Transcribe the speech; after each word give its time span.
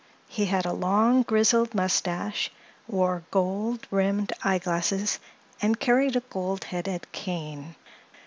He 0.27 0.45
had 0.45 0.65
a 0.65 0.73
long, 0.73 1.21
grizzled 1.21 1.75
mustache, 1.75 2.49
wore 2.87 3.21
gold 3.29 3.85
rimmed 3.91 4.33
eyeglasses 4.43 5.19
and 5.61 5.79
carried 5.79 6.15
a 6.15 6.21
gold 6.21 6.63
headed 6.63 7.05
cane. 7.11 7.75